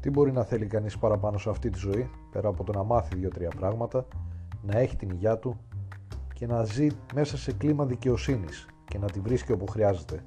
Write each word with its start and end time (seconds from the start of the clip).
Τι 0.00 0.10
μπορεί 0.10 0.32
να 0.32 0.44
θέλει 0.44 0.66
κανείς 0.66 0.98
παραπάνω 0.98 1.38
σε 1.38 1.50
αυτή 1.50 1.70
τη 1.70 1.78
ζωή, 1.78 2.10
πέρα 2.32 2.48
από 2.48 2.64
το 2.64 2.72
να 2.72 2.82
μάθει 2.82 3.16
δύο-τρία 3.16 3.50
πράγματα, 3.56 4.06
να 4.62 4.78
έχει 4.78 4.96
την 4.96 5.10
υγειά 5.10 5.38
του 5.38 5.56
και 6.34 6.46
να 6.46 6.64
ζει 6.64 6.86
μέσα 7.14 7.36
σε 7.36 7.52
κλίμα 7.52 7.84
δικαιοσύνης 7.84 8.66
και 8.84 8.98
να 8.98 9.06
τη 9.10 9.20
βρίσκει 9.20 9.52
όπου 9.52 9.66
χρειάζεται. 9.66 10.24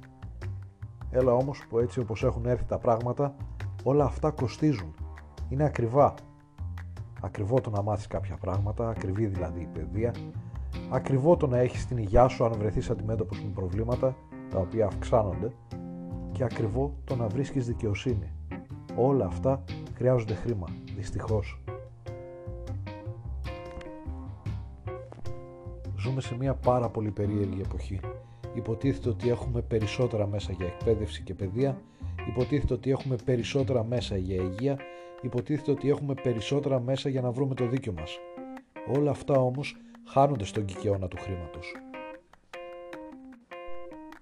Έλα 1.10 1.32
όμως 1.32 1.66
που 1.68 1.78
έτσι 1.78 2.00
όπως 2.00 2.24
έχουν 2.24 2.46
έρθει 2.46 2.64
τα 2.64 2.78
πράγματα, 2.78 3.34
όλα 3.82 4.04
αυτά 4.04 4.30
κοστίζουν. 4.30 4.94
Είναι 5.48 5.64
ακριβά. 5.64 6.14
Ακριβό 7.20 7.60
το 7.60 7.70
να 7.70 7.82
μάθεις 7.82 8.06
κάποια 8.06 8.36
πράγματα, 8.36 8.88
ακριβή 8.88 9.26
δηλαδή 9.26 9.60
η 9.60 9.68
παιδεία, 9.72 10.14
ακριβό 10.90 11.36
το 11.36 11.46
να 11.46 11.58
έχεις 11.58 11.86
την 11.86 11.96
υγειά 11.96 12.28
σου 12.28 12.44
αν 12.44 12.52
βρεθείς 12.52 12.90
αντιμέτωπος 12.90 13.42
με 13.42 13.50
προβλήματα, 13.54 14.16
τα 14.50 14.58
οποία 14.58 14.86
αυξάνονται, 14.86 15.52
και 16.32 16.44
ακριβό 16.44 16.94
το 17.04 17.16
να 17.16 17.26
βρίσκεις 17.26 17.66
δικαιοσύνη. 17.66 18.32
Όλα 18.96 19.26
αυτά 19.26 19.64
χρειάζονται 19.94 20.34
χρήμα, 20.34 20.66
δυστυχώς. 20.96 21.58
Ζούμε 25.98 26.20
σε 26.20 26.36
μια 26.36 26.54
πάρα 26.54 26.88
πολύ 26.88 27.10
περίεργη 27.10 27.60
εποχή. 27.60 28.00
Υποτίθεται 28.54 29.08
ότι 29.08 29.28
έχουμε 29.28 29.60
περισσότερα 29.60 30.26
μέσα 30.26 30.52
για 30.52 30.66
εκπαίδευση 30.66 31.22
και 31.22 31.34
παιδεία, 31.34 31.80
υποτίθεται 32.28 32.74
ότι 32.74 32.90
έχουμε 32.90 33.16
περισσότερα 33.24 33.84
μέσα 33.84 34.16
για 34.16 34.42
υγεία, 34.42 34.78
υποτίθεται 35.22 35.70
ότι 35.70 35.88
έχουμε 35.88 36.14
περισσότερα 36.22 36.80
μέσα 36.80 37.08
για 37.08 37.20
να 37.20 37.30
βρούμε 37.30 37.54
το 37.54 37.66
δίκιο 37.66 37.92
μας. 37.92 38.18
Όλα 38.96 39.10
αυτά 39.10 39.40
όμως 39.40 39.76
χάνονται 40.04 40.44
στον 40.44 40.64
κικαιώνα 40.64 41.08
του 41.08 41.16
χρήματος. 41.16 41.74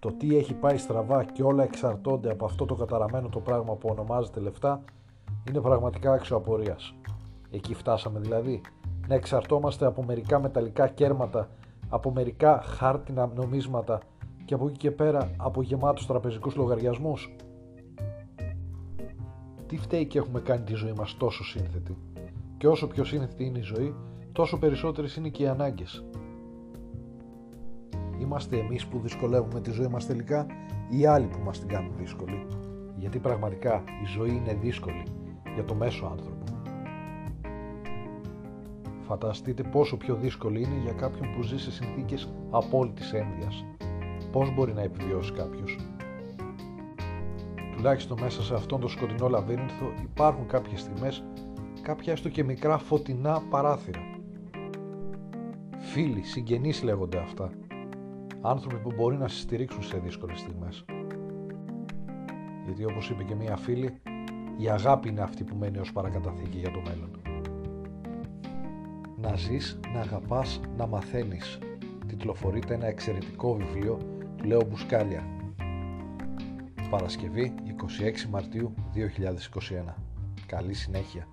Το 0.03 0.13
τι 0.13 0.37
έχει 0.37 0.55
πάει 0.55 0.77
στραβά 0.77 1.25
και 1.25 1.43
όλα 1.43 1.63
εξαρτώνται 1.63 2.31
από 2.31 2.45
αυτό 2.45 2.65
το 2.65 2.75
καταραμένο 2.75 3.29
το 3.29 3.41
πράγμα 3.41 3.75
που 3.75 3.89
ονομάζεται 3.91 4.41
λεφτά 4.41 4.83
είναι 5.49 5.61
πραγματικά 5.61 6.13
αξιοαπορίας. 6.13 6.95
Εκεί 7.51 7.75
φτάσαμε 7.75 8.19
δηλαδή 8.19 8.61
να 9.09 9.15
εξαρτώμαστε 9.15 9.87
από 9.87 10.03
μερικά 10.03 10.41
μεταλλικά 10.41 10.89
κέρματα, 10.89 11.49
από 11.89 12.11
μερικά 12.13 12.63
χάρτινα 12.63 13.33
νομίσματα 13.35 14.01
και 14.45 14.55
από 14.55 14.67
εκεί 14.67 14.77
και 14.77 14.91
πέρα 14.91 15.31
από 15.37 15.63
γεμάτους 15.63 16.07
τραπεζικούς 16.07 16.57
λογαριασμούς. 16.57 17.35
Τι 19.67 19.77
φταίει 19.77 20.07
και 20.07 20.19
έχουμε 20.19 20.41
κάνει 20.41 20.65
τη 20.65 20.75
ζωή 20.75 20.93
μας 20.93 21.17
τόσο 21.17 21.45
σύνθετη; 21.45 21.97
Και 22.57 22.69
όσο 22.69 22.87
πιο 22.87 23.05
σύνθετη 23.05 23.45
είναι 23.45 23.59
η 23.59 23.63
ζωή, 23.63 23.95
τόσο 24.33 24.59
περισσότερες 24.59 25.17
είναι 25.17 25.29
και 25.29 25.43
οι 25.43 25.49
ανάγκες. 25.49 26.05
Είμαστε 28.33 28.57
εμείς 28.57 28.87
που 28.87 28.99
δυσκολεύουμε 28.99 29.61
τη 29.61 29.71
ζωή 29.71 29.87
μας 29.87 30.07
τελικά 30.07 30.47
ή 30.91 30.99
οι 30.99 31.07
άλλοι 31.07 31.27
που 31.27 31.39
μας 31.45 31.59
την 31.59 31.69
κάνουν 31.69 31.93
δύσκολη. 31.99 32.47
Γιατί 32.97 33.19
πραγματικά 33.19 33.83
η 34.03 34.07
ζωή 34.07 34.29
είναι 34.29 34.55
δύσκολη 34.55 35.03
για 35.55 35.65
το 35.65 35.75
μέσο 35.75 36.07
άνθρωπο. 36.07 36.45
Φανταστείτε 39.07 39.63
πόσο 39.63 39.97
πιο 39.97 40.15
δύσκολη 40.15 40.63
είναι 40.63 40.81
για 40.83 40.93
κάποιον 40.93 41.35
που 41.35 41.43
ζει 41.43 41.59
σε 41.59 41.71
συνθήκες 41.71 42.33
απόλυτης 42.51 43.13
ένδυας. 43.13 43.65
Πώς 44.33 44.55
μπορεί 44.55 44.73
να 44.73 44.83
επιβιώσει 44.83 45.33
κάποιος; 45.33 45.79
Τουλάχιστον 47.77 48.19
μέσα 48.21 48.43
σε 48.43 48.55
αυτόν 48.55 48.81
τον 48.81 48.89
σκοτεινό 48.89 49.29
λαβύρινθο 49.29 49.93
υπάρχουν 50.03 50.47
κάποιες 50.47 50.81
στιγμές 50.81 51.25
κάποια 51.83 52.13
έστω 52.13 52.29
και 52.29 52.45
μικρά 52.45 52.79
φωτεινά 52.79 53.43
παράθυρα. 53.51 54.01
Φίλοι, 55.79 56.23
συγγενείς 56.23 56.83
λέγονται 56.83 57.19
αυτά. 57.19 57.51
Άνθρωποι 58.45 58.77
που 58.77 58.93
μπορεί 58.97 59.17
να 59.17 59.29
σε 59.29 59.41
στηρίξουν 59.41 59.83
σε 59.83 59.99
δύσκολες 59.99 60.39
στιγμές. 60.39 60.85
Γιατί 62.65 62.85
όπως 62.85 63.11
είπε 63.11 63.23
και 63.23 63.35
μία 63.35 63.57
φίλη, 63.57 64.01
η 64.57 64.69
αγάπη 64.69 65.09
είναι 65.09 65.21
αυτή 65.21 65.45
που 65.45 65.57
μένει 65.57 65.79
ως 65.79 65.93
παρακαταθήκη 65.93 66.59
για 66.59 66.71
το 66.71 66.83
μέλλον. 66.87 67.11
Να 69.17 69.37
ζεις, 69.37 69.81
να 69.95 70.01
αγαπάς, 70.01 70.61
να 70.77 70.87
μαθαίνεις. 70.87 71.59
Τιτλοφορείται 72.07 72.75
ένα 72.75 72.87
εξαιρετικό 72.87 73.55
βιβλίο 73.55 73.99
του 74.37 74.45
Λέο 74.45 74.63
Μπουσκάλια. 74.69 75.23
Παρασκευή 76.91 77.55
26 78.25 78.29
Μαρτίου 78.31 78.75
2021. 78.95 79.95
Καλή 80.47 80.75
συνέχεια. 80.75 81.27